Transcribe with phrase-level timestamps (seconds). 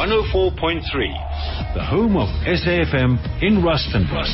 [0.00, 4.32] 104.3, the home of SAFM in Rustenburg.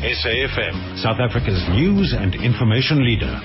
[0.00, 3.42] SAFM, South Africa's news and information leader.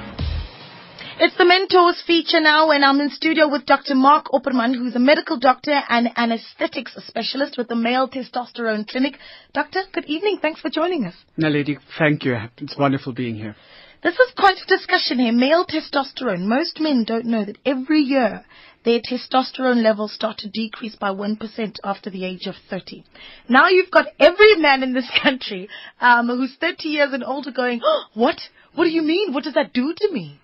[1.19, 3.95] It's the Mentors feature now, and I'm in studio with Dr.
[3.95, 9.17] Mark Opperman, who's a medical doctor and anesthetics specialist with the Male Testosterone Clinic.
[9.53, 10.39] Doctor, good evening.
[10.41, 11.15] Thanks for joining us.
[11.37, 12.37] Naledi, thank you.
[12.59, 13.57] It's wonderful being here.
[14.01, 15.33] This is quite a discussion here.
[15.33, 16.45] Male testosterone.
[16.47, 18.45] Most men don't know that every year
[18.85, 23.03] their testosterone levels start to decrease by 1% after the age of 30.
[23.49, 25.67] Now you've got every man in this country
[25.99, 28.39] um, who's 30 years and older going, oh, what?
[28.75, 29.33] What do you mean?
[29.33, 30.39] What does that do to me?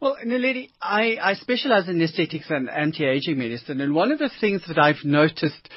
[0.00, 4.62] Well, Naledi, I, I specialize in aesthetics and anti-aging medicine, and one of the things
[4.66, 5.68] that I've noticed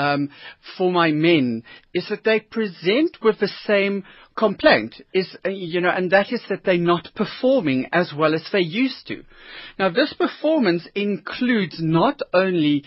[0.00, 0.30] um,
[0.76, 4.04] for my men is that they present with the same
[4.36, 8.42] complaint is, uh, you know, and that is that they're not performing as well as
[8.52, 9.22] they used to.
[9.78, 12.84] Now, this performance includes not only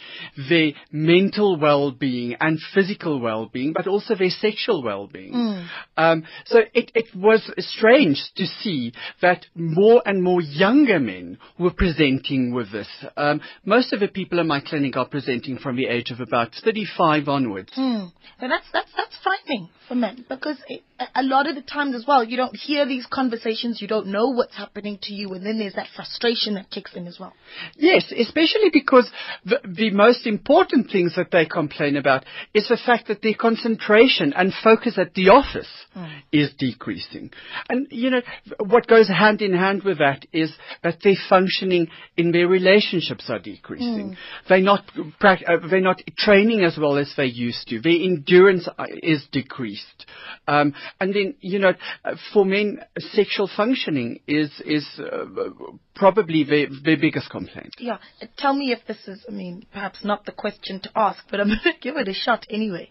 [0.49, 5.33] their mental well-being and physical well-being, but also their sexual well-being.
[5.33, 5.67] Mm.
[5.97, 11.73] Um, so it, it was strange to see that more and more younger men were
[11.73, 12.87] presenting with this.
[13.17, 16.55] Um, most of the people in my clinic are presenting from the age of about
[16.63, 17.71] 35 onwards.
[17.77, 18.11] Mm.
[18.39, 20.81] So that's that's that's frightening for men because it,
[21.15, 24.29] a lot of the times as well, you don't hear these conversations, you don't know
[24.29, 27.33] what's happening to you, and then there's that frustration that kicks in as well.
[27.75, 29.09] Yes, especially because
[29.45, 34.33] the, the most important things that they complain about is the fact that their concentration
[34.33, 36.19] and focus at the office mm.
[36.31, 37.31] is decreasing.
[37.69, 38.21] And, you know,
[38.59, 40.51] what goes hand in hand with that is
[40.83, 41.87] that their functioning
[42.17, 44.11] in their relationships are decreasing.
[44.11, 44.15] Mm.
[44.47, 44.85] They're not,
[45.21, 45.35] uh,
[45.69, 47.79] they're not training as well as they used to.
[47.79, 50.05] Their endurance uh, is decreased.
[50.47, 51.73] Um, and then, you know,
[52.33, 55.25] for men, sexual functioning is is uh,
[55.95, 57.73] probably their, their biggest complaint.
[57.79, 57.97] Yeah.
[58.37, 61.47] Tell me if this is, I mean, perhaps not the question to ask, but I'm
[61.47, 62.89] going to give it a shot anyway.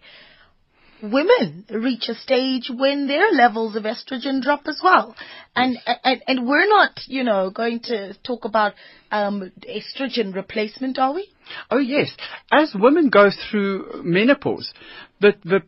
[1.02, 5.16] Women reach a stage when their levels of estrogen drop as well.
[5.56, 5.98] And, yes.
[6.04, 8.74] and, and we're not, you know, going to talk about
[9.10, 11.28] um, estrogen replacement, are we?
[11.70, 12.10] Oh yes.
[12.52, 14.72] As women go through menopause,
[15.20, 15.62] the, the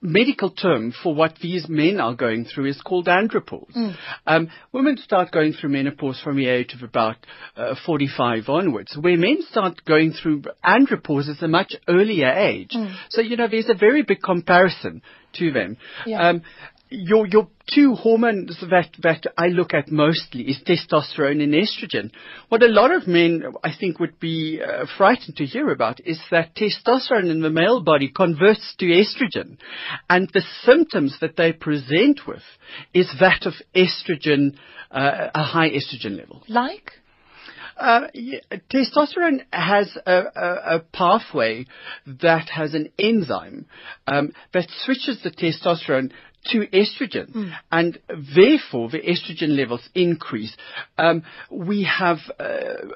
[0.00, 3.76] medical term for what these men are going through is called andropause.
[3.76, 3.96] Mm.
[4.26, 7.16] Um, women start going through menopause from the age of about
[7.56, 12.70] uh, 45 onwards, where men start going through andropause at a much earlier age.
[12.74, 12.94] Mm.
[13.10, 15.02] So, you know, there's a very big comparison
[15.34, 15.76] to them.
[16.06, 16.28] Yeah.
[16.28, 16.42] Um,
[16.90, 22.10] your your two hormones that that I look at mostly is testosterone and estrogen.
[22.48, 26.20] What a lot of men I think would be uh, frightened to hear about is
[26.30, 29.58] that testosterone in the male body converts to estrogen,
[30.08, 32.42] and the symptoms that they present with
[32.94, 34.54] is that of estrogen,
[34.90, 36.42] uh, a high estrogen level.
[36.48, 36.92] Like.
[37.78, 38.40] Uh, yeah,
[38.72, 41.64] testosterone has a, a, a, pathway
[42.04, 43.66] that has an enzyme
[44.08, 46.10] um, that switches the testosterone
[46.46, 47.52] to estrogen, mm.
[47.70, 50.56] and therefore the estrogen levels increase.
[50.96, 52.44] Um, we have uh,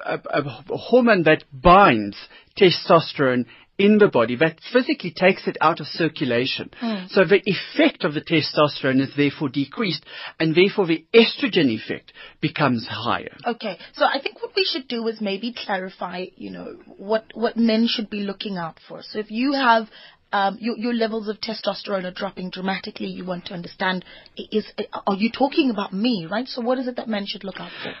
[0.05, 2.17] a, a, hormone that binds
[2.57, 3.45] testosterone
[3.77, 6.69] in the body that physically takes it out of circulation.
[6.81, 7.09] Mm.
[7.09, 10.05] So the effect of the testosterone is therefore decreased
[10.39, 13.35] and therefore the estrogen effect becomes higher.
[13.45, 13.79] Okay.
[13.93, 17.87] So I think what we should do is maybe clarify, you know, what, what men
[17.87, 19.01] should be looking out for.
[19.01, 19.87] So if you have
[20.33, 23.07] um, your, your, levels of testosterone are dropping dramatically.
[23.07, 24.03] You want to understand,
[24.35, 24.65] is,
[25.07, 26.47] are you talking about me, right?
[26.47, 27.93] So what is it that men should look out for?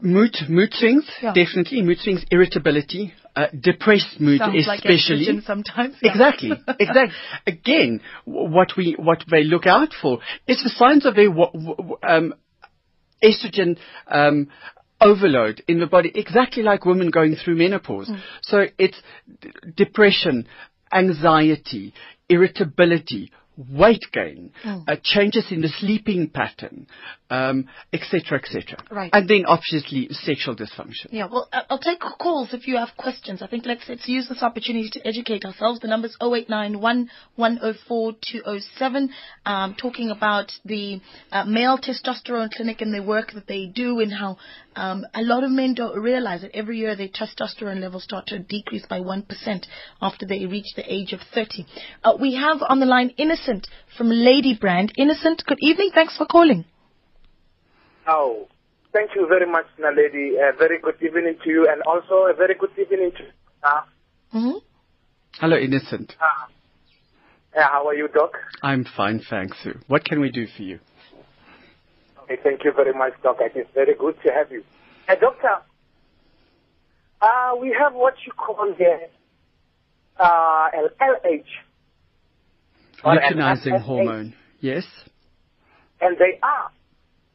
[0.00, 1.34] Mood, mood swings, yeah.
[1.34, 1.82] definitely.
[1.82, 5.30] Mood swings, irritability, uh, depressed mood, Sounds especially.
[5.30, 5.96] Like sometimes.
[6.02, 6.12] Yeah.
[6.12, 7.14] Exactly, exactly.
[7.46, 11.28] Again, what we what they look out for is the signs of a
[12.08, 12.32] um,
[13.22, 13.76] estrogen
[14.08, 14.48] um,
[15.02, 18.08] overload in the body, exactly like women going through menopause.
[18.08, 18.20] Mm.
[18.42, 18.96] So it's
[19.42, 20.46] d- depression,
[20.94, 21.92] anxiety,
[22.28, 24.84] irritability, weight gain, mm.
[24.88, 26.86] uh, changes in the sleeping pattern,
[27.30, 28.82] um, etc., etc.
[28.90, 29.10] Right.
[29.12, 31.06] And then obviously sexual dysfunction.
[31.10, 31.26] Yeah.
[31.30, 33.42] Well, I'll take calls if you have questions.
[33.42, 35.80] I think let's let's use this opportunity to educate ourselves.
[35.80, 37.10] The number is 0891
[39.46, 44.12] um, talking about the uh, male testosterone clinic and the work that they do and
[44.12, 44.38] how
[44.76, 48.38] um, a lot of men don't realize that every year their testosterone levels start to
[48.38, 49.26] decrease by 1%
[50.00, 51.66] after they reach the age of 30.
[52.02, 54.92] Uh, we have on the line Innocent from Ladybrand.
[54.96, 55.90] Innocent, good evening.
[55.94, 56.64] Thanks for calling.
[58.06, 58.48] Oh,
[58.92, 60.36] thank you very much, Naledi.
[60.36, 63.24] A very good evening to you, and also a very good evening to
[63.58, 63.86] staff.
[64.34, 64.58] Mm-hmm.
[65.40, 66.14] Hello, Innocent.
[66.20, 66.46] Uh,
[67.54, 68.32] yeah, how are you, Doc?
[68.62, 69.56] I'm fine, thanks.
[69.86, 70.80] What can we do for you?
[72.24, 73.44] Okay, thank you very much, Doctor.
[73.44, 74.64] It is very good to have you.
[75.06, 75.56] Uh, doctor,
[77.20, 79.08] uh, we have what you call here
[80.18, 81.44] LH.
[83.04, 84.34] Luteinizing hormone.
[84.60, 84.84] Yes.
[86.00, 86.70] And they are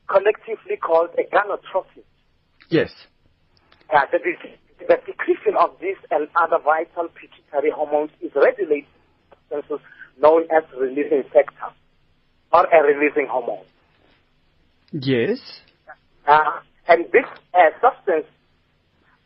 [0.08, 2.04] collectively called a gonadotropin.
[2.70, 2.92] Yes.
[3.94, 4.18] Uh, the,
[4.88, 8.88] the secretion of these and other vital pituitary hormones is regulated
[9.30, 9.86] by substances
[10.20, 11.76] known as releasing factor
[12.52, 13.66] or a releasing hormone.
[14.92, 15.40] Yes.
[16.28, 18.26] Uh, and this uh, substance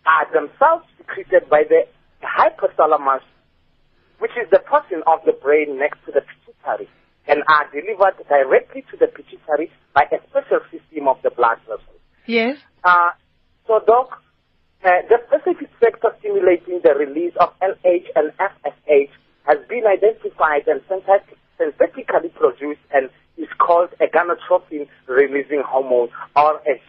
[0.06, 1.88] are themselves secreted by the
[2.24, 3.24] hypothalamus,
[4.20, 6.90] which is the portion of the brain next to the pituitary,
[7.28, 12.00] and are delivered directly to the pituitary by a special system of the blood vessels.
[12.28, 12.58] Yes.
[12.84, 13.12] Uh,
[13.68, 14.20] so, Doc,
[14.84, 19.12] uh, the specific factor stimulating the release of LH and FSH
[19.48, 26.82] has been identified and synthetically produced and is called a gonadotropin releasing hormone or a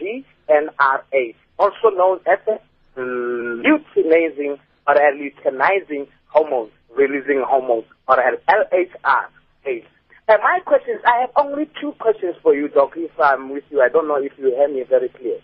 [0.49, 9.85] GnRH, also known as a luteinizing or a luteinizing hormone releasing hormone or an LHRH.
[10.26, 13.82] And my questions, I have only two questions for you, Doc, if I'm with you.
[13.82, 15.38] I don't know if you hear me very clear.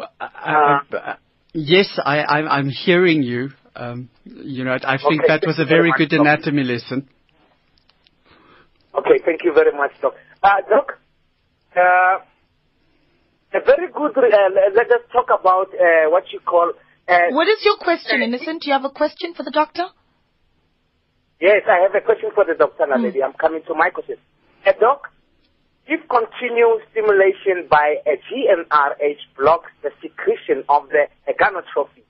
[0.00, 1.14] Uh, uh, uh,
[1.52, 3.50] yes, I, I'm, I'm hearing you.
[3.76, 6.20] Um, you know, I think Okay, that was a very much, good Doc.
[6.20, 7.08] anatomy lesson.
[8.98, 10.14] Okay, thank you very much, Doc.
[10.46, 10.92] Uh, Doc,
[11.74, 12.18] uh,
[13.52, 14.22] a very good, uh,
[14.76, 16.70] let us talk about uh, what you call...
[17.08, 18.62] Uh, What is your question, Innocent?
[18.62, 19.86] Do you have a question for the doctor?
[21.40, 23.24] Yes, I have a question for the doctor, lady.
[23.24, 24.18] I'm coming to my question.
[24.64, 25.10] Uh, doc,
[25.88, 32.06] if continued stimulation by a GnRH blocks the secretion of the gonadotropin,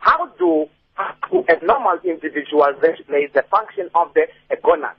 [0.00, 4.26] how do, how do a normal individual regulate the function of the
[4.64, 4.98] gonad?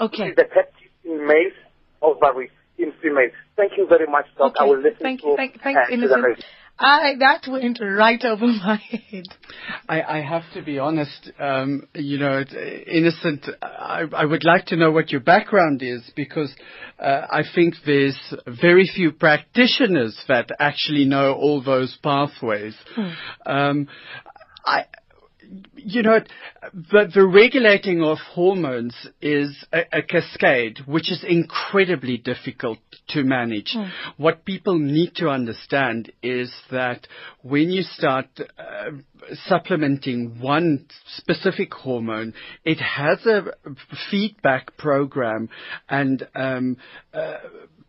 [0.00, 0.28] Okay.
[0.28, 1.58] Is the peptide in males,
[2.02, 3.32] ovaries in females?
[3.56, 4.54] Thank you very much, Doc.
[4.58, 5.36] I will listen Thank to, you.
[5.36, 6.22] Thank, thanks, uh, to the Innocent.
[6.22, 6.42] lady.
[6.78, 8.76] I, that went right over my
[9.10, 9.26] head.
[9.88, 12.42] I, I have to be honest, um, you know,
[12.86, 13.46] innocent.
[13.62, 16.52] I, I would like to know what your background is because
[16.98, 18.18] uh, I think there's
[18.60, 22.74] very few practitioners that actually know all those pathways.
[23.46, 23.88] Um,
[24.64, 24.86] I,
[25.74, 26.20] you know,
[26.72, 32.78] the, the regulating of hormones is a, a cascade which is incredibly difficult
[33.08, 33.76] to manage.
[34.16, 37.06] What people need to understand is that
[37.42, 38.90] when you start uh,
[39.46, 40.86] supplementing one
[41.16, 42.34] specific hormone,
[42.64, 43.44] it has a
[44.10, 45.48] feedback program
[45.88, 46.76] and um,
[47.12, 47.38] uh,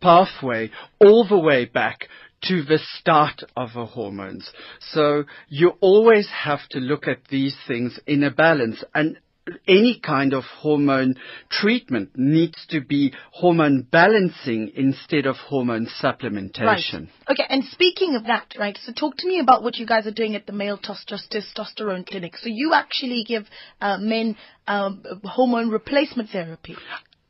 [0.02, 2.08] pathway all the way back
[2.44, 4.51] to the start of the hormones.
[4.92, 9.18] So you always have to look at these things in a balance and
[9.68, 11.16] any kind of hormone
[11.50, 16.63] treatment needs to be hormone balancing instead of hormone supplementation.
[16.63, 17.10] Right.
[17.30, 20.12] Okay, and speaking of that, right, so talk to me about what you guys are
[20.12, 22.38] doing at the male testos- testosterone clinic.
[22.38, 23.46] So you actually give
[23.81, 24.38] uh, men
[24.68, 26.78] um, hormone replacement therapy.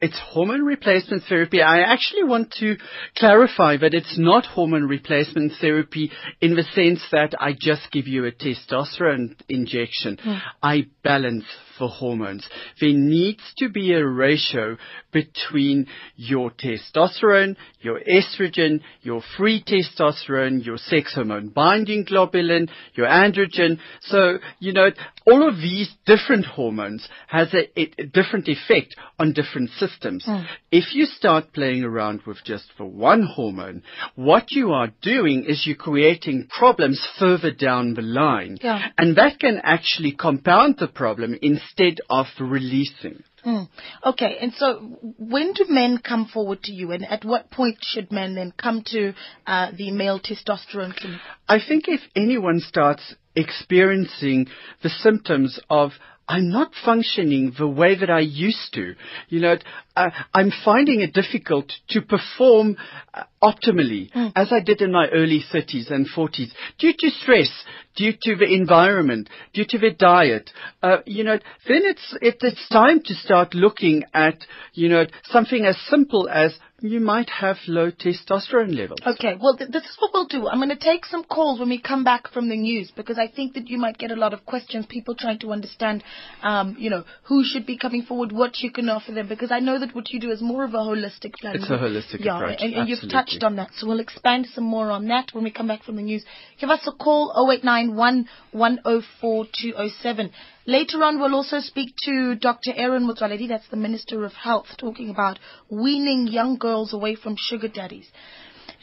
[0.04, 1.62] It's hormone replacement therapy.
[1.62, 2.76] I actually want to
[3.16, 6.12] clarify that it's not hormone replacement therapy
[6.42, 10.18] in the sense that I just give you a testosterone injection.
[10.22, 10.40] Hmm.
[10.62, 11.46] I balance
[11.84, 12.48] for hormones.
[12.80, 14.78] There needs to be a ratio
[15.12, 23.80] between your testosterone, your estrogen, your free testosterone, your sex hormone binding globulin, your androgen.
[24.02, 24.90] So, you know,
[25.28, 30.24] all of these different hormones has a, a different effect on different systems.
[30.26, 30.44] Hmm.
[30.72, 33.84] If you start playing around with just for one hormone,
[34.16, 38.58] what you are doing is you're creating problems further down the line.
[38.62, 38.88] Yeah.
[38.98, 41.73] And that can actually compound the problem instead
[42.10, 43.24] of releasing.
[43.46, 43.68] Mm.
[44.06, 44.76] Okay, and so
[45.18, 48.84] when do men come forward to you, and at what point should men then come
[48.88, 49.14] to
[49.46, 51.20] uh, the male testosterone clinic?
[51.48, 54.48] I think if anyone starts experiencing
[54.82, 55.92] the symptoms of
[56.28, 58.96] I'm not functioning the way that I used to.
[59.30, 59.58] You know,
[59.96, 62.78] uh, I'm finding it difficult to perform
[63.14, 67.52] uh, optimally as I did in my early 30s and 40s due to stress,
[67.96, 70.50] due to the environment, due to the diet.
[70.82, 71.38] Uh, you know,
[71.68, 74.38] then it's, it, it's time to start looking at,
[74.74, 76.54] you know, something as simple as
[76.84, 79.00] you might have low testosterone levels.
[79.08, 80.50] Okay, well, th- this is what we'll do.
[80.50, 83.30] I'm going to take some calls when we come back from the news because I
[83.34, 86.04] think that you might get a lot of questions, people trying to understand,
[86.42, 89.60] um, you know, who should be coming forward, what you can offer them, because I
[89.60, 91.56] know that what you do is more of a holistic plan.
[91.56, 94.66] It's a holistic yeah, approach, and, and you've touched on that, so we'll expand some
[94.66, 96.26] more on that when we come back from the news.
[96.60, 100.32] Give us a call, 0891 104 207.
[100.66, 102.72] Later on, we'll also speak to Dr.
[102.74, 105.38] Aaron Motsoaledi, that's the Minister of Health, talking about
[105.70, 108.08] weaning young girls away from sugar daddies.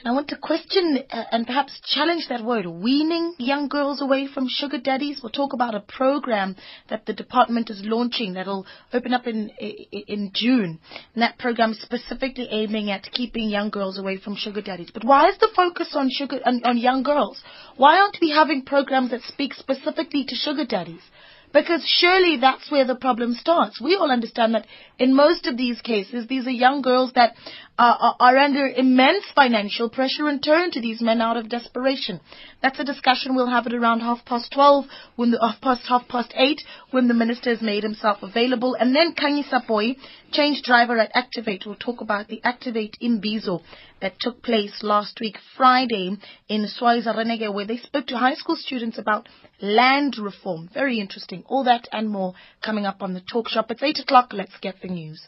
[0.01, 4.27] And I want to question uh, and perhaps challenge that word, weaning young girls away
[4.27, 5.21] from sugar daddies.
[5.23, 6.55] We'll talk about a program
[6.91, 10.81] that the department is launching that'll open up in in June.
[11.15, 14.91] And that program is specifically aiming at keeping young girls away from sugar daddies.
[14.93, 17.43] But why is the focus on sugar on, on young girls?
[17.77, 21.03] Why aren't we having programs that speak specifically to sugar daddies?
[21.53, 23.81] Because surely that's where the problem starts.
[23.81, 24.67] We all understand that
[24.99, 27.35] in most of these cases, these are young girls that
[27.77, 32.21] uh, are, are, under immense financial pressure and turn to these men out of desperation.
[32.63, 34.85] That's a discussion we'll have at around half past 12,
[35.17, 38.77] when the, half past, half past 8, when the minister has made himself available.
[38.79, 39.97] And then Khanyisa Boy,
[40.31, 43.63] change driver at Activate, will talk about the Activate Imbizo
[44.03, 46.17] that took place last week, Friday,
[46.49, 49.29] in Renege, where they spoke to high school students about
[49.61, 50.69] land reform.
[50.73, 51.45] Very interesting.
[51.47, 53.71] All that and more coming up on the talk shop.
[53.71, 54.33] It's 8 o'clock.
[54.33, 55.27] Let's get the news.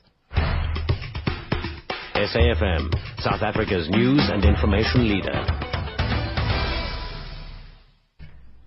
[2.14, 5.81] SAFM, South Africa's news and information leader.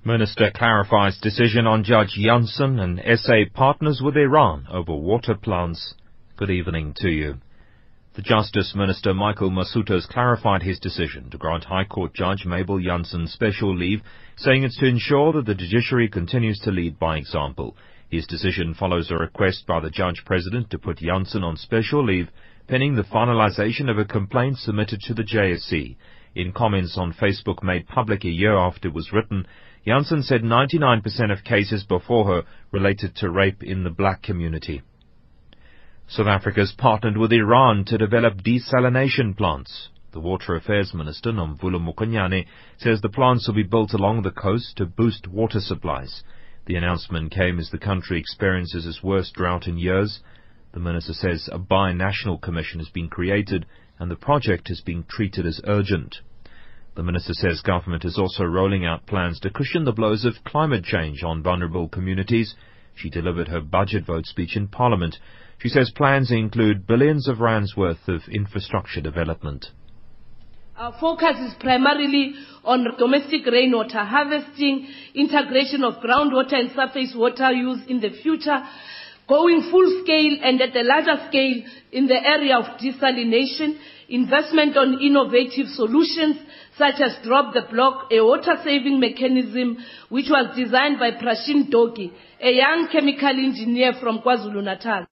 [0.08, 5.96] Minister clarifies decision on Judge Jansen and SA partners with Iran over water plants.
[6.38, 7.38] Good evening to you.
[8.14, 12.80] The Justice Minister Michael Masutha has clarified his decision to grant High Court Judge Mabel
[12.80, 14.04] Jansen special leave,
[14.38, 17.76] saying it's to ensure that the judiciary continues to lead by example.
[18.08, 22.30] His decision follows a request by the Judge President to put Jansen on special leave
[22.68, 25.96] pending the finalization of a complaint submitted to the JSC.
[26.36, 29.48] In comments on Facebook made public a year after it was written,
[29.86, 34.82] Jansen said 99% of cases before her related to rape in the black community.
[36.08, 39.90] South Africa's partnered with Iran to develop desalination plants.
[40.12, 42.46] The Water Affairs Minister, Nomvula Mokonyane,
[42.78, 46.24] says the plants will be built along the coast to boost water supplies.
[46.66, 50.22] The announcement came as the country experiences its worst drought in years.
[50.72, 53.66] The minister says a bi-national commission has been created
[54.00, 56.22] and the project is being treated as urgent.
[56.96, 60.86] The minister says government is also rolling out plans to cushion the blows of climate
[60.86, 62.56] change on vulnerable communities.
[62.96, 65.18] She delivered her budget vote speech in Parliament.
[65.58, 69.66] She says plans include billions of rands worth of infrastructure development.
[70.78, 72.34] Our focus is primarily
[72.64, 78.62] on domestic rainwater harvesting, integration of groundwater and surface water use in the future,
[79.28, 81.62] going full scale and at a larger scale
[81.92, 86.38] in the area of desalination, investment on innovative solutions
[86.78, 89.78] such as Drop the Block, a water-saving mechanism
[90.10, 95.06] which was designed by Prashin Dogi, a young chemical engineer from KwaZulu-Natal.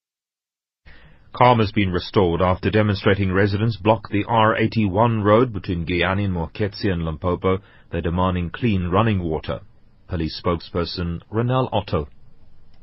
[1.33, 6.91] Calm has been restored after demonstrating residents blocked the R81 road between Giyani and Mooketsi
[6.91, 7.57] and Limpopo.
[7.91, 9.61] They're demanding clean running water.
[10.07, 12.07] Police spokesperson Ronel Otto.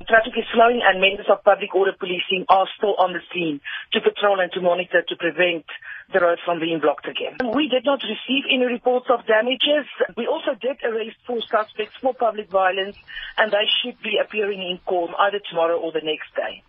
[0.08, 3.60] Traffic is slowing and members of public order policing are still on the scene
[3.92, 5.64] to patrol and to monitor to prevent
[6.12, 7.38] the road from being blocked again.
[7.54, 9.86] We did not receive any reports of damages.
[10.16, 12.96] We also did arrest four suspects for public violence
[13.36, 16.62] and they should be appearing in court either tomorrow or the next day.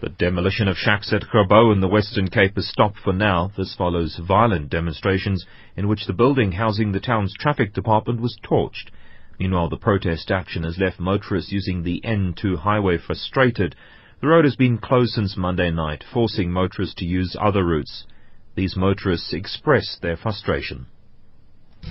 [0.00, 3.50] The demolition of shacks at Grabouw in the Western Cape has stopped for now.
[3.56, 5.44] This follows violent demonstrations
[5.76, 8.90] in which the building housing the town's traffic department was torched.
[9.40, 13.74] Meanwhile, the protest action has left motorists using the N2 highway frustrated.
[14.20, 18.04] The road has been closed since Monday night, forcing motorists to use other routes.
[18.56, 20.86] These motorists express their frustration.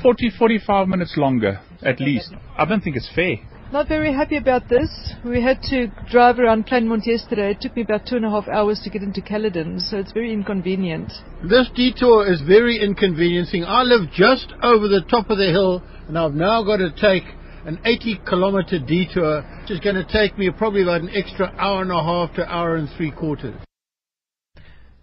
[0.01, 2.33] 40, 45 minutes longer, at least.
[2.57, 3.37] I don't think it's fair.
[3.71, 4.89] Not very happy about this.
[5.23, 7.51] We had to drive around Kleinmond yesterday.
[7.51, 10.11] It took me about two and a half hours to get into Caledon, so it's
[10.11, 11.13] very inconvenient.
[11.43, 13.63] This detour is very inconveniencing.
[13.63, 17.23] I live just over the top of the hill, and I've now got to take
[17.67, 21.81] an 80 kilometer detour, which is going to take me probably about an extra hour
[21.81, 23.55] and a half to hour and three quarters.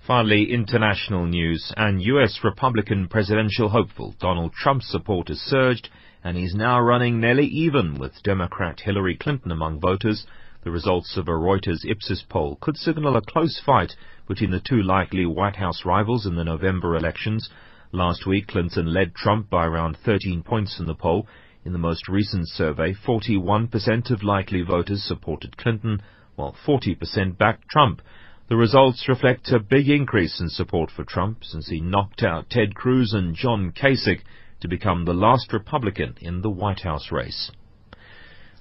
[0.07, 1.75] Finally, international news.
[1.77, 2.41] And U.S.
[2.43, 5.91] Republican presidential hopeful Donald Trump's support has surged,
[6.25, 10.27] and he's now running nearly even with Democrat Hillary Clinton among voters.
[10.65, 13.93] The results of a Reuters Ipsos poll could signal a close fight
[14.27, 17.51] between the two likely White House rivals in the November elections.
[17.93, 21.27] Last week, Clinton led Trump by around 13 points in the poll.
[21.65, 26.03] In the most recent survey, 41% of likely voters supported Clinton,
[26.35, 28.03] while 40% backed Trump.
[28.49, 32.75] The results reflect a big increase in support for Trump since he knocked out Ted
[32.75, 34.21] Cruz and John Kasich
[34.61, 37.51] to become the last Republican in the White House race.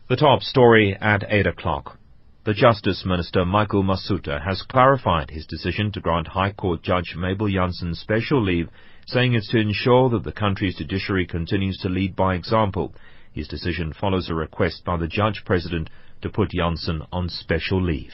[0.08, 1.98] The top story at 8 o'clock.
[2.46, 7.50] The Justice Minister Michael Masutha has clarified his decision to grant High Court Judge Mabel
[7.50, 8.70] Jansen special leave
[9.08, 12.94] saying it's to ensure that the country's judiciary continues to lead by example.
[13.32, 15.90] His decision follows a request by the Judge President
[16.22, 18.14] to put Jansen on special leave.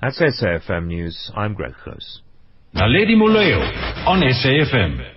[0.00, 1.30] That's SAFM News.
[1.34, 2.20] I'm Greg Close.
[2.74, 3.60] Naledi Moleo
[4.06, 5.13] on SAFM.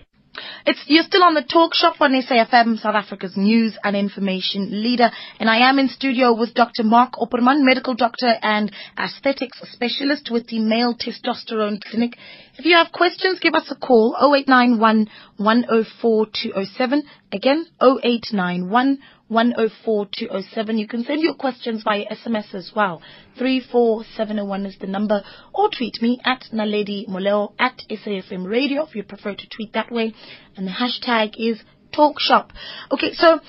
[0.65, 5.09] It's you're still on the talk shop on SAFM, South Africa's news and information leader,
[5.39, 6.83] and I am in studio with Dr.
[6.83, 12.17] Mark Opperman, medical doctor and aesthetics specialist with the Male Testosterone Clinic.
[12.57, 17.03] If you have questions, give us a call 0891 104 207.
[17.31, 20.77] Again, 0891 104 207.
[20.77, 23.01] You can send your questions via SMS as well.
[23.37, 25.21] 34701 is the number.
[25.53, 29.91] Or tweet me at Naledi Moleo at SAFM Radio if you prefer to tweet that
[29.91, 30.13] way.
[30.55, 31.61] And the hashtag is
[31.93, 32.51] TalkShop.
[32.91, 33.39] Okay, so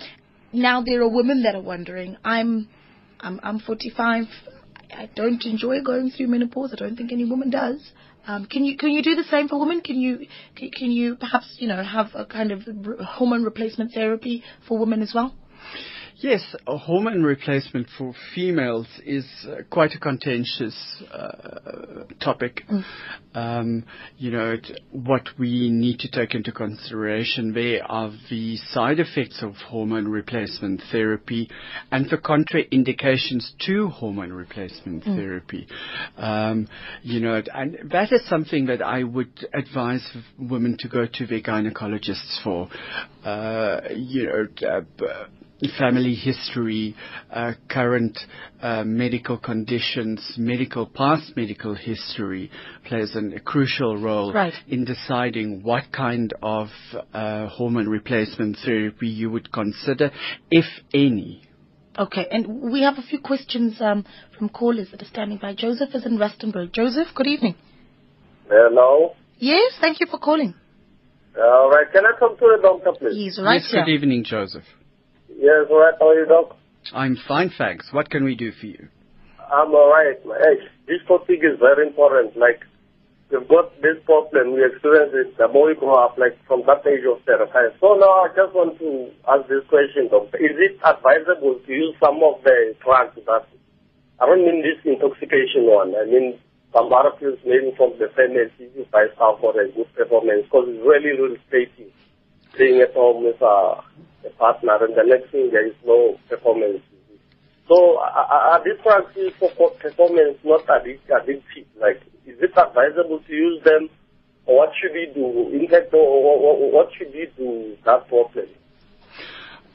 [0.53, 2.17] now there are women that are wondering.
[2.25, 2.69] I'm,
[3.21, 4.25] I'm, I'm 45.
[4.91, 6.73] I don't enjoy going through menopause.
[6.73, 7.93] I don't think any woman does.
[8.27, 9.81] Um, can you can you do the same for women?
[9.81, 12.63] Can you can you perhaps you know have a kind of
[13.01, 15.35] hormone replacement therapy for women as well?
[16.21, 20.75] Yes, hormone replacement for females is uh, quite a contentious
[21.13, 22.63] uh, topic.
[22.69, 22.85] Mm.
[23.35, 23.85] Um,
[24.17, 29.45] you know, it, what we need to take into consideration there are the side effects
[29.45, 31.49] of hormone replacement therapy
[31.93, 35.15] and the contraindications to hormone replacement Mm.
[35.17, 35.69] therapy.
[36.17, 36.67] Um,
[37.03, 40.05] you know, and that is something that I would advise
[40.37, 42.69] women to go to their gynecologists for.
[43.25, 45.07] Uh, you know, uh, b-
[45.79, 46.95] family history,
[47.33, 48.19] uh, current
[48.63, 52.51] uh, medical conditions, medical past medical history
[52.87, 54.55] plays an, a crucial role Right.
[54.69, 56.69] in deciding what kind of
[57.13, 60.11] uh, hormone replacement therapy you would consider,
[60.51, 61.43] if any.
[61.99, 64.05] Okay, and we have a few questions um,
[64.39, 65.55] from callers that are standing by.
[65.55, 66.73] Joseph is in Rustenburg.
[66.73, 67.57] Joseph, good evening.
[68.49, 69.15] Hello.
[69.39, 70.55] Yes, thank you for calling.
[71.37, 71.87] All right.
[71.93, 73.15] Can I talk to the doctor, please?
[73.15, 73.85] He's right yes, here.
[73.85, 74.65] good evening, Joseph.
[75.29, 75.95] Yes, all right.
[76.01, 76.57] How are you, doc?
[76.93, 77.89] I'm fine, thanks.
[77.93, 78.89] What can we do for you?
[79.39, 80.17] I'm all right.
[80.25, 82.37] Hey, this topic is very important.
[82.37, 82.61] Like,
[83.31, 84.55] we've got this problem.
[84.55, 87.81] We experience it the more we grow up, like from that age of 35.
[87.81, 90.37] So now I just want to ask this question, doctor.
[90.37, 93.45] Is it advisable to use some of the drugs that,
[94.21, 95.95] I don't mean this intoxication one.
[95.95, 96.41] I mean
[96.73, 100.69] some other pills maybe from the pharmacy you buy stuff for a good performance because
[100.69, 101.89] it's really, really tasty.
[102.55, 103.85] Staying at home with a, a
[104.39, 106.83] partner and the next thing there is no performance.
[107.69, 111.67] So are, are these drugs used for for performance not addic- addictive?
[111.81, 113.89] Like, is it advisable to use them?
[114.47, 115.51] Or what should we do?
[115.53, 118.47] In fact, or, or, or what should we do with that problem?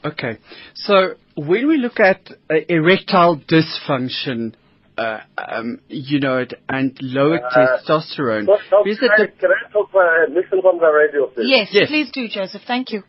[0.04, 0.38] Okay.
[0.74, 4.54] So when we look at uh, erectile dysfunction,
[4.98, 9.50] uh, um, you know, and lower Uh, testosterone, So, so is can, it I, can
[9.50, 11.46] I talk, uh, listen from the radio, please?
[11.48, 11.88] Yes, Yes.
[11.88, 12.62] please do, Joseph.
[12.66, 13.02] Thank you.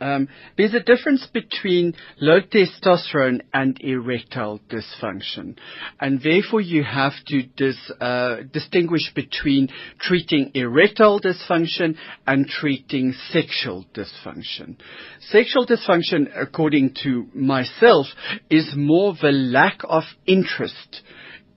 [0.00, 5.56] Um, there's a difference between low testosterone and erectile dysfunction,
[6.00, 13.86] and therefore you have to dis, uh, distinguish between treating erectile dysfunction and treating sexual
[13.94, 14.76] dysfunction.
[15.20, 18.06] Sexual dysfunction, according to myself,
[18.50, 21.02] is more the lack of interest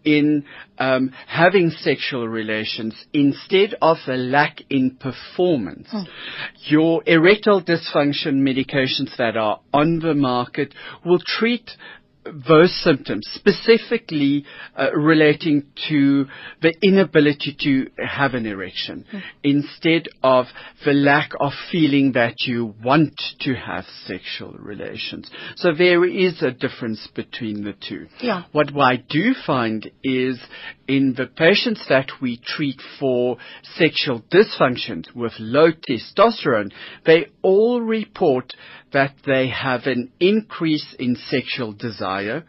[0.04, 0.46] in
[0.78, 5.94] um, having sexual relations instead of a lack in performance.
[6.66, 10.74] Your erectile dysfunction medications that are on the market
[11.06, 11.72] will treat
[12.48, 14.46] those symptoms, specifically
[14.78, 16.26] uh, relating to
[16.62, 19.06] the inability to have an erection,
[19.44, 20.46] instead of
[20.86, 25.30] the lack of feeling that you want to have sexual relations.
[25.56, 28.08] So there is a difference between the two.
[28.22, 28.44] Yeah.
[28.52, 30.40] What I do find is
[30.88, 33.38] in the patients that we treat for
[33.76, 36.72] sexual dysfunction with low testosterone,
[37.06, 38.54] they all report
[38.94, 42.44] that they have an increase in sexual desire,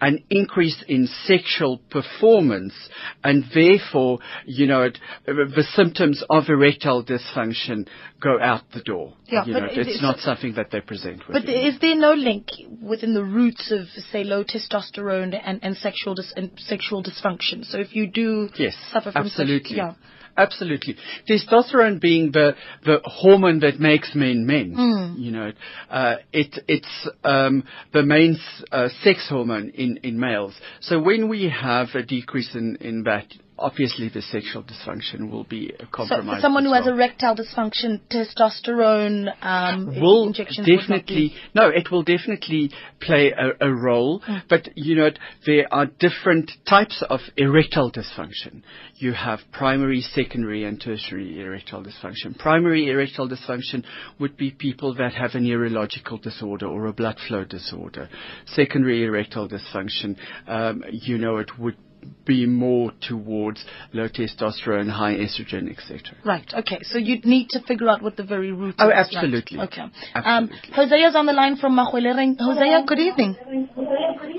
[0.00, 2.74] an increase in sexual performance,
[3.22, 7.86] and therefore, you know, it, the symptoms of erectile dysfunction
[8.20, 9.14] go out the door.
[9.26, 11.34] Yeah, you but know, it's it's- not something that they present with.
[11.44, 12.48] But is there no link
[12.80, 17.64] within the roots of, say, low testosterone and, and sexual dis- and sexual dysfunction?
[17.64, 19.76] So if you do Yes, suffer from absolutely.
[19.76, 19.94] yeah.
[20.36, 20.96] Absolutely.
[21.28, 24.74] Testosterone being the, the hormone that makes men men.
[24.76, 25.18] Mm.
[25.18, 25.52] You know,
[25.90, 28.38] uh, it, it's um, the main
[28.70, 30.54] uh, sex hormone in, in males.
[30.80, 33.26] So when we have a decrease in, in that,
[33.62, 36.36] obviously the sexual dysfunction will be So compromised.
[36.38, 41.68] for someone who has erectile dysfunction, testosterone um, will injections would not definitely be- no
[41.68, 42.70] it will definitely
[43.00, 44.42] play a, a role Mm.
[44.48, 45.10] but you know
[45.46, 48.62] there are different types of erectile dysfunction
[48.96, 53.84] you have primary secondary and tertiary erectile dysfunction primary erectile dysfunction
[54.20, 58.08] would be people that have a neurological disorder or a blood flow disorder
[58.46, 61.76] secondary erectile dysfunction um, you know it would
[62.24, 66.16] be more towards low testosterone, high estrogen, etc.
[66.24, 66.50] Right.
[66.52, 66.78] Okay.
[66.82, 68.76] So you'd need to figure out what the very root.
[68.78, 69.58] Oh, is, absolutely.
[69.58, 69.68] Right?
[69.68, 69.82] Okay.
[70.14, 70.58] Absolutely.
[70.58, 72.36] Um, Hosea's on the line from Mahwelereng.
[72.38, 73.36] Hosea, good evening.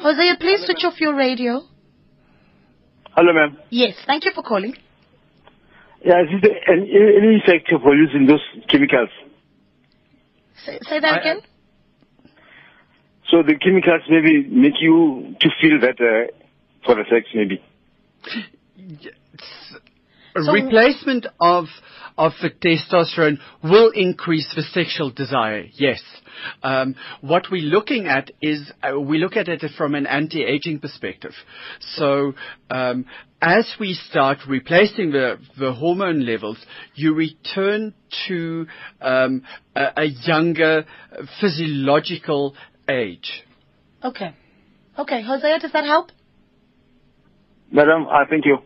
[0.02, 1.62] Hosea, please switch off your radio.
[3.16, 3.58] Hello, ma'am.
[3.70, 3.96] Yes.
[4.08, 4.76] Thank you for calling.
[6.04, 7.42] Yeah, is it any
[7.82, 9.10] for using those chemicals?
[10.66, 11.42] Say, say that I, again.
[13.30, 16.00] So the chemicals maybe make you to feel that.
[16.00, 16.43] Uh,
[16.86, 17.62] 26 maybe.
[20.36, 21.66] So replacement of
[22.18, 25.66] of the testosterone will increase the sexual desire.
[25.74, 26.02] Yes.
[26.62, 31.34] Um, what we're looking at is uh, we look at it from an anti-aging perspective.
[31.96, 32.34] So
[32.70, 33.06] um,
[33.42, 36.58] as we start replacing the the hormone levels,
[36.96, 37.94] you return
[38.28, 38.68] to
[39.02, 39.44] um,
[39.76, 40.86] a, a younger
[41.40, 42.56] physiological
[42.90, 43.44] age.
[44.04, 44.34] Okay.
[44.98, 46.12] Okay, Hosea, does that help?
[47.74, 48.60] Madam, I thank you.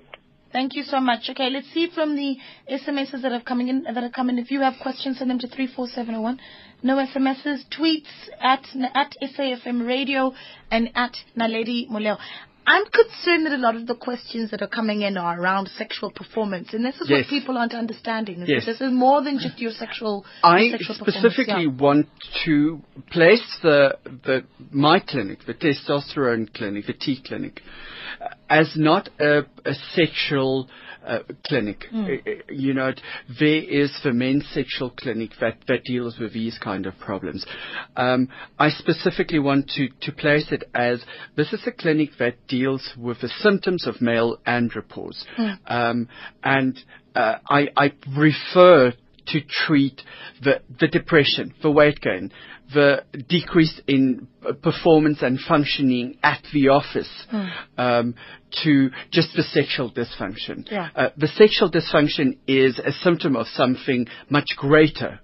[0.51, 1.29] Thank you so much.
[1.29, 2.37] Okay, let's see from the
[2.69, 3.83] SMSs that are coming in.
[3.83, 4.37] That are coming.
[4.37, 6.39] If you have questions, send them to three four seven zero one.
[6.83, 10.33] No SMSs, tweets at at SAFM Radio
[10.69, 12.17] and at Naledi Moleo.
[12.67, 16.11] I'm concerned that a lot of the questions that are coming in are around sexual
[16.11, 17.23] performance, and this is Yes.
[17.23, 18.41] what people aren't understanding.
[18.41, 18.65] is Yes.
[18.65, 20.25] This is more than just your sexual.
[20.43, 21.81] I your sexual performance, I specifically yeah.
[21.85, 22.07] want
[22.43, 27.61] to place the the my clinic, the testosterone clinic, the T clinic,
[28.49, 30.67] as not a, a sexual
[31.07, 31.85] uh, clinic.
[31.93, 32.43] Mm.
[32.49, 32.91] You know,
[33.39, 37.45] there is the men's sexual clinic that, that deals with these kind of problems.
[37.95, 41.01] Um, I specifically want to, to place it as
[41.35, 45.23] this is a clinic that deals with the symptoms of male andropause.
[45.37, 45.57] Mm.
[45.65, 46.09] Um,
[46.43, 46.77] and
[47.15, 48.93] uh, I, I refer
[49.27, 50.01] to treat
[50.43, 52.31] the, the depression, the weight gain,
[52.73, 54.27] the decrease in
[54.61, 57.51] performance and functioning at the office, Mm.
[57.77, 58.15] um,
[58.63, 60.69] to just the sexual dysfunction.
[60.71, 60.89] Yeah.
[60.95, 65.19] Uh, the sexual dysfunction is a symptom of something much greater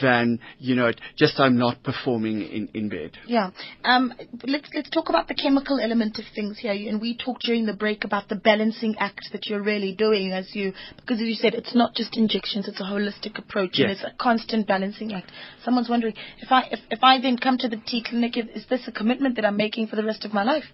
[0.00, 3.12] than, you know, just I'm not performing in, in bed.
[3.26, 3.50] Yeah.
[3.84, 4.12] Um,
[4.46, 6.72] let's let's talk about the chemical element of things here.
[6.72, 10.54] And we talked during the break about the balancing act that you're really doing, as
[10.54, 14.02] you because as you said, it's not just injections; it's a holistic approach, and it's
[14.02, 15.32] a constant balancing act.
[15.64, 18.66] Someone's wondering if I if, if I then come to the T clinic, is is
[18.68, 20.64] this a commitment that I'm making for the rest of my life?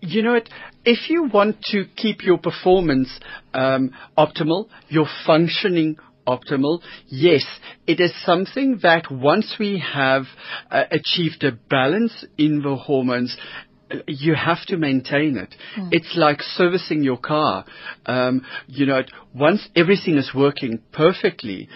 [0.00, 0.40] You know?
[0.84, 3.08] If you want to keep your performance
[3.52, 5.96] um, optimal, your functioning
[6.28, 7.44] optimal, yes,
[7.86, 10.24] it is something that once we have
[10.70, 13.36] uh, achieved a balance in the hormones,
[14.06, 15.54] you have to maintain it.
[15.76, 15.88] Mm.
[15.92, 17.64] It's like servicing your car.
[18.06, 19.02] Um, you know,
[19.34, 21.68] once everything is working perfectly,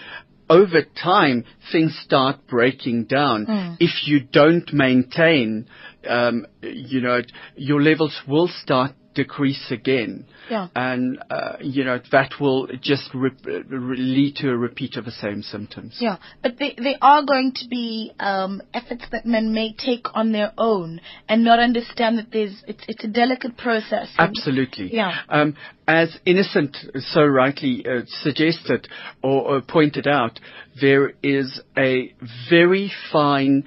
[0.49, 3.45] over time things start breaking down.
[3.47, 3.77] Mm.
[3.79, 5.67] If you don't maintain,
[6.07, 7.21] um, you know,
[7.55, 10.25] your levels will start decrease again.
[10.49, 10.67] Yeah.
[10.75, 15.11] And, uh, you know, that will just re- re- lead to a repeat of the
[15.11, 15.97] same symptoms.
[15.99, 20.31] Yeah, but they, they are going to be um, efforts that men may take on
[20.31, 24.09] their own and not understand that there's it's it's a delicate process.
[24.17, 24.93] Absolutely.
[24.93, 25.11] Yeah.
[25.29, 25.55] Um,
[25.87, 28.87] as Innocent so rightly uh, suggested
[29.21, 30.39] or, or pointed out,
[30.79, 32.13] there is a
[32.49, 33.65] very fine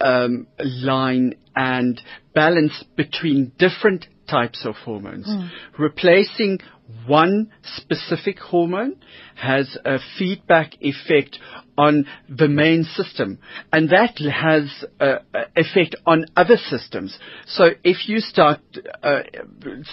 [0.00, 2.00] um, line and
[2.34, 5.26] balance between different types of hormones.
[5.26, 5.50] Mm.
[5.78, 6.60] Replacing
[7.06, 8.96] one specific hormone
[9.36, 11.38] has a feedback effect
[11.78, 13.38] on the main system
[13.72, 17.16] and that has a, a effect on other systems.
[17.46, 18.60] So if you start
[19.02, 19.20] uh,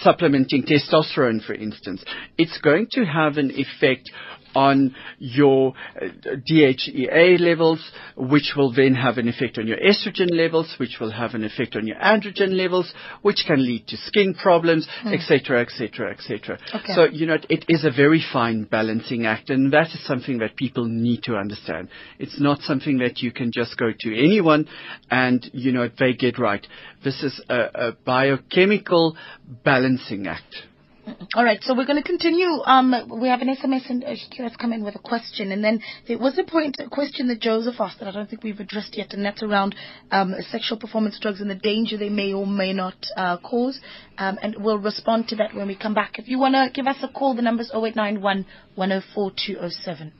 [0.02, 2.04] supplementing testosterone for instance,
[2.38, 4.12] it's going to have an effect
[4.58, 6.06] on your uh,
[6.50, 7.80] DHEA levels,
[8.16, 11.76] which will then have an effect on your estrogen levels, which will have an effect
[11.76, 12.92] on your androgen levels,
[13.22, 16.58] which can lead to skin problems, etc., etc., etc.
[16.96, 20.56] So, you know, it is a very fine balancing act, and that is something that
[20.56, 21.90] people need to understand.
[22.18, 24.68] It's not something that you can just go to anyone
[25.12, 26.66] and, you know, they get right.
[27.04, 29.16] This is a, a biochemical
[29.64, 30.56] balancing act.
[31.36, 32.48] All right, so we're going to continue.
[32.66, 35.82] Um, we have an SMS and uh, has come in with a question, and then
[36.06, 38.98] there was a point, a question that Joseph asked that I don't think we've addressed
[38.98, 39.74] yet, and that's around
[40.12, 43.80] um, sexual performance drugs and the danger they may or may not uh, cause.
[44.18, 46.20] Um, and we'll respond to that when we come back.
[46.20, 50.12] If you want to give us a call, the number's 0891 104 207.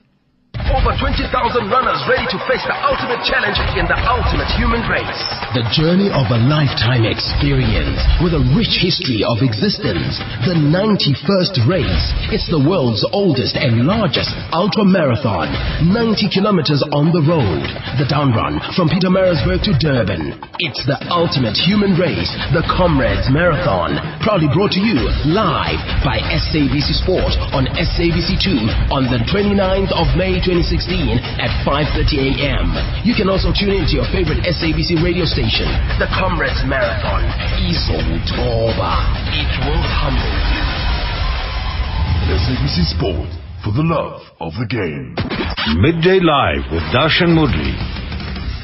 [0.66, 1.30] Over 20,000
[1.70, 5.22] runners ready to face the ultimate challenge in the ultimate human race.
[5.54, 10.18] The journey of a lifetime experience with a rich history of existence.
[10.50, 12.06] The 91st race.
[12.34, 15.54] It's the world's oldest and largest ultra marathon.
[15.86, 17.64] 90 kilometers on the road.
[18.02, 20.42] The down run from Pietermaritzburg to Durban.
[20.58, 22.34] It's the ultimate human race.
[22.50, 24.02] The Comrades Marathon.
[24.26, 30.42] Proudly brought to you live by SABC Sport on SABC2 on the 29th of May
[30.48, 31.12] 2016
[31.44, 32.72] at 5.30 a.m.
[33.04, 35.68] You can also tune in to your favorite SABC radio station.
[36.00, 37.28] The Comrades Marathon.
[37.68, 38.96] Izokuthoba.
[39.36, 40.64] It will humble you.
[42.32, 43.28] SABC Sport
[43.60, 45.20] for the love of the game.
[45.84, 47.76] Midday Live with Darshan Mudli.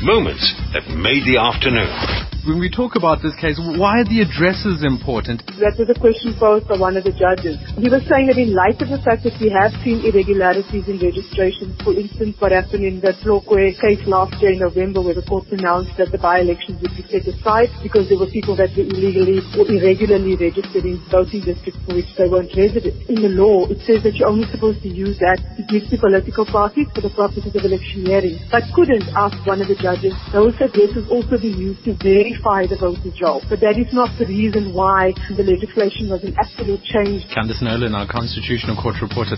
[0.07, 2.32] Moments that made the afternoon.
[2.43, 5.47] When we talk about this case, why are the addresses important?
[5.63, 7.55] That was a question posed by one of the judges.
[7.79, 10.99] He was saying that in light of the fact that we have seen irregularities in
[10.99, 15.23] registration, for instance, what happened in the Tlokwe case last year in November where the
[15.23, 18.91] court announced that the by-elections would be set aside because there were people that were
[18.91, 22.91] illegally or irregularly registered in voting districts for which they weren't resident.
[23.07, 25.95] In the law, it says that you're only supposed to use that to give to
[25.95, 28.35] political parties for the purposes of electioneering.
[28.51, 31.95] But couldn't, ask one of the judges, those addresses also be used to
[32.33, 33.41] verify the voter's roll.
[33.49, 37.25] But that is not the reason why the legislation was an absolute change.
[37.29, 39.37] Candice Nolan, our Constitutional Court reporter.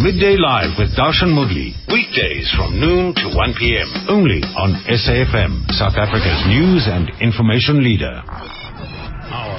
[0.00, 1.72] Midday Live with Darshan Mudli.
[1.88, 3.88] Weekdays from noon to 1 p.m.
[4.08, 8.22] Only on SAFM, South Africa's news and information leader.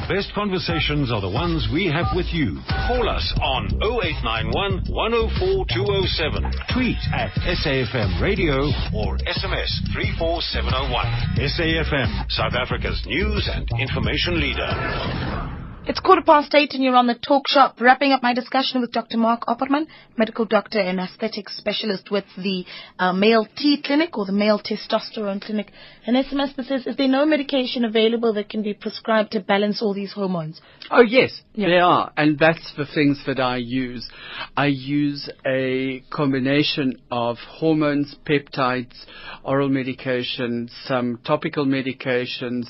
[0.09, 2.59] Best conversations are the ones we have with you.
[2.87, 6.43] Call us on 0891 104 207.
[6.75, 11.39] Tweet at SAFM Radio or SMS 34701.
[11.39, 15.42] SAFM, South Africa's news and information leader.
[15.85, 18.93] It's quarter past eight and you're on the talk shop, wrapping up my discussion with
[18.93, 19.17] Dr.
[19.17, 22.63] Mark Opperman, medical doctor and aesthetic specialist with the
[22.99, 25.73] uh, male T clinic or the male testosterone clinic.
[26.05, 29.81] An SMS that says, is there no medication available that can be prescribed to balance
[29.81, 30.61] all these hormones?
[30.89, 31.67] Oh yes, yeah.
[31.67, 34.09] there are, and that's the things that I use.
[34.55, 38.95] I use a combination of hormones, peptides,
[39.43, 42.67] oral medication, some topical medications,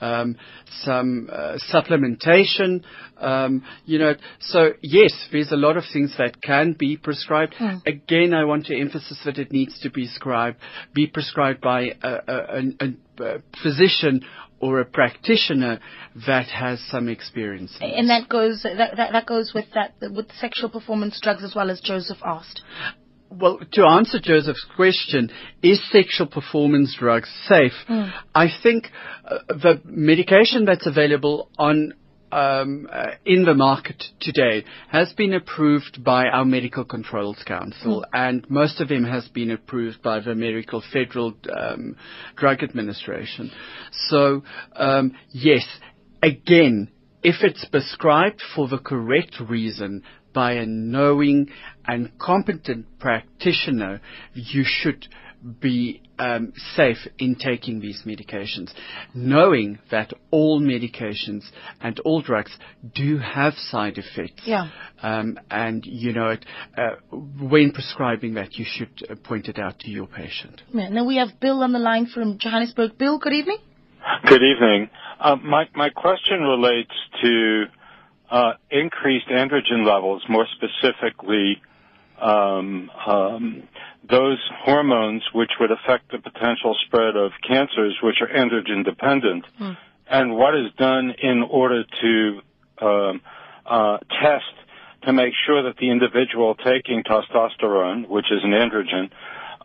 [0.00, 0.36] um,
[0.82, 2.82] some uh, supplementation.
[3.18, 7.54] Um, you know, so yes, there's a lot of things that can be prescribed.
[7.58, 7.76] Hmm.
[7.86, 10.58] Again, I want to emphasize that it needs to be prescribed,
[10.94, 14.24] be prescribed by a, a, a, a physician
[14.60, 15.80] or a practitioner
[16.26, 17.76] that has some experience.
[17.80, 21.70] And that goes that, that, that goes with that with sexual performance drugs as well
[21.70, 22.62] as Joseph asked.
[23.30, 25.30] Well, to answer Joseph's question,
[25.62, 27.72] is sexual performance drugs safe?
[27.88, 28.12] Mm.
[28.34, 28.88] I think
[29.24, 31.94] uh, the medication that's available on
[32.30, 38.04] um, uh, in the market today has been approved by our Medical Controls Council, Mm.
[38.12, 41.96] and most of them has been approved by the Medical Federal um,
[42.36, 43.52] Drug Administration.
[44.08, 44.42] So,
[44.74, 45.64] um, yes,
[46.22, 46.90] again,
[47.22, 51.48] if it's prescribed for the correct reason by a knowing
[51.86, 54.00] and competent practitioner,
[54.34, 55.06] you should
[55.60, 58.72] be um, safe in taking these medications,
[59.14, 61.42] knowing that all medications
[61.80, 62.56] and all drugs
[62.94, 64.42] do have side effects.
[64.46, 64.70] Yeah.
[65.02, 69.80] Um, and you know, it, uh, when prescribing that, you should uh, point it out
[69.80, 70.62] to your patient.
[70.72, 70.88] Yeah.
[70.88, 72.96] Now we have Bill on the line from Johannesburg.
[72.96, 73.58] Bill, good evening.
[74.26, 74.90] Good evening.
[75.20, 76.92] Uh, my my question relates
[77.22, 77.64] to
[78.30, 81.62] uh, increased androgen levels, more specifically
[82.24, 83.62] um, um,
[84.08, 89.76] those hormones which would affect the potential spread of cancers, which are androgen dependent, Mm.
[90.08, 92.40] and what is done in order to
[92.80, 93.20] um,
[93.66, 94.54] uh, test
[95.02, 99.10] to make sure that the individual taking testosterone, which is an androgen,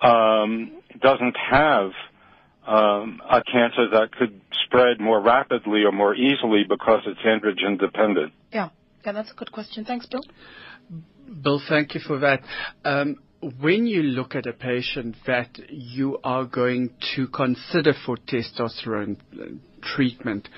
[0.02, 1.91] um, doesn't have
[2.67, 8.34] um, a cancer that could spread more rapidly or more easily because it's androgen dependent.
[8.54, 8.69] Yeah.
[9.06, 9.86] Yeah, that's a good question.
[9.86, 10.24] Thanks, Bill.
[11.30, 12.42] Bill, thank you for that.
[12.84, 13.18] Um,
[13.62, 19.46] when you look at a patient that you are going to consider for testosterone uh,
[19.82, 20.50] treatment,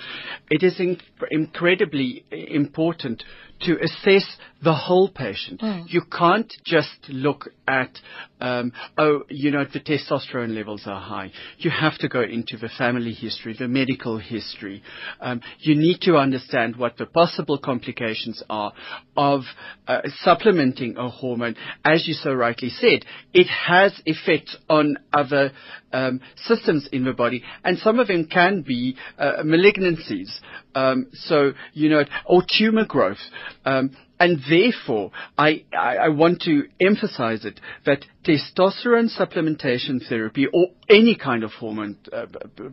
[0.50, 3.24] it is inc- incredibly important
[3.66, 4.26] to assess
[4.64, 5.60] the whole patient.
[5.62, 5.86] Mm.
[5.88, 7.98] You can't just look at,
[8.40, 11.32] um, oh, you know, the testosterone levels are high.
[11.58, 14.84] You have to go into the family history, the medical history.
[15.20, 18.74] Um, you need to understand what the possible complications are
[19.18, 19.42] of
[19.88, 21.56] uh, supplementing a hormone.
[21.84, 25.52] As you so rightly said, it has effects on other
[25.92, 30.30] um, systems in the body, and some of them can be uh, malignancies.
[30.76, 33.18] Um, so, you know, or tumor growth.
[33.66, 40.68] Um, and therefore, I, I, I want to emphasize it that testosterone supplementation therapy or
[40.92, 42.26] any kind of hormone uh,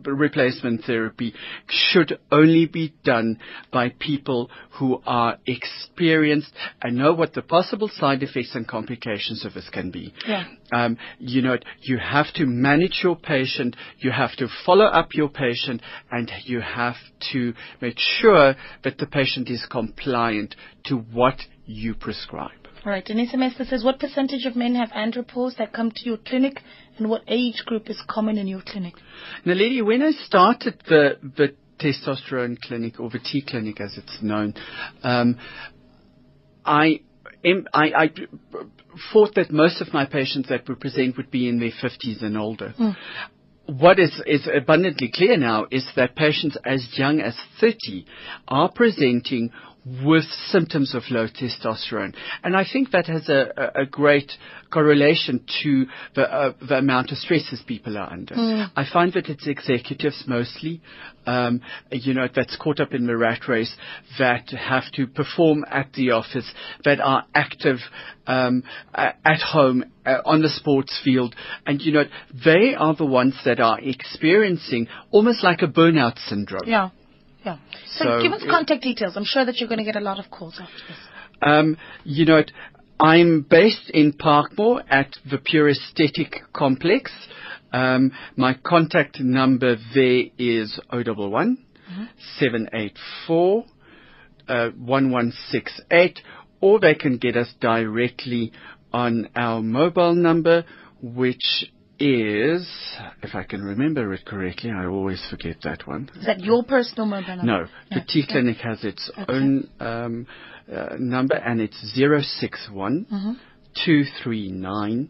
[0.05, 1.33] replacement therapy
[1.67, 3.39] should only be done
[3.71, 6.51] by people who are experienced
[6.81, 10.13] and know what the possible side effects and complications of this can be.
[10.27, 10.45] Yeah.
[10.71, 15.29] Um, you know, you have to manage your patient, you have to follow up your
[15.29, 16.95] patient, and you have
[17.31, 20.55] to make sure that the patient is compliant
[20.85, 22.58] to what you prescribe.
[22.85, 23.07] All right.
[23.09, 26.61] An SMS that says, what percentage of men have andropause that come to your clinic
[26.97, 28.93] and what age group is common in your clinic?
[29.45, 34.19] Now, lady, when I started the, the testosterone clinic, or the T clinic as it's
[34.21, 34.53] known,
[35.03, 35.37] um,
[36.65, 37.01] I,
[37.43, 38.11] I, I
[39.11, 42.37] thought that most of my patients that would present would be in their 50s and
[42.37, 42.73] older.
[43.65, 48.05] What is, is abundantly clear now is that patients as young as 30
[48.47, 49.51] are presenting
[49.85, 52.13] with symptoms of low testosterone.
[52.43, 54.31] And I think that has a, a, great
[54.71, 58.35] correlation to the, uh, the amount of stresses people are under.
[58.35, 58.71] Mm.
[58.75, 60.81] I find that it's executives mostly,
[61.25, 61.61] um,
[61.91, 63.73] you know, that's caught up in the rat race,
[64.19, 66.51] that have to perform at the office,
[66.83, 67.77] that are active
[68.27, 68.63] um,
[68.93, 72.03] at home, uh, on the sports field, and you know,
[72.45, 76.67] they are the ones that are experiencing almost like a burnout syndrome.
[76.67, 76.89] Yeah.
[77.45, 77.57] Yeah.
[77.85, 79.15] So, So, give us contact details.
[79.15, 80.97] I'm sure that you're going to get a lot of calls after this.
[81.41, 82.43] Um, you know,
[82.99, 87.11] I'm based in Parkmore at the Pure Aesthetic Complex.
[87.71, 91.65] Um, my contact number there is 011
[92.39, 93.65] 784
[94.47, 96.19] uh, 1168,
[96.61, 98.51] or they can get us directly
[98.91, 100.65] on our mobile number,
[101.01, 101.65] which
[101.99, 102.67] is,
[103.21, 106.09] if I can remember it correctly, I always forget that one.
[106.17, 107.43] Is that your personal mobile number?
[107.45, 110.27] No, the T Clinic has its own um,
[110.73, 113.35] uh, number, and it's zero six one Mhm.
[113.85, 115.09] two three nine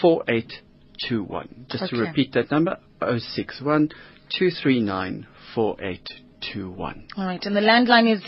[0.00, 0.52] four eight
[1.08, 1.66] two one.
[1.70, 3.90] Just to repeat that number: oh six one
[4.38, 6.06] two three nine four eight
[6.52, 7.06] two one.
[7.16, 7.44] All right.
[7.44, 8.22] And the landline is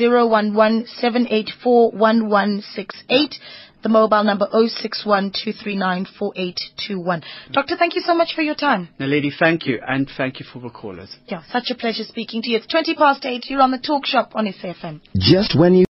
[2.00, 3.34] 011-784-1168.
[3.82, 7.22] The mobile number 061-239-4821.
[7.52, 8.90] Doctor, thank you so much for your time.
[9.00, 11.16] Naledi, thank you, and thank you for the callers.
[11.26, 12.58] Yeah, such a pleasure speaking to you.
[12.58, 13.46] It's 20 past 8.
[13.48, 15.00] You're on the talk shop on SAfm.
[15.16, 15.86] Just when you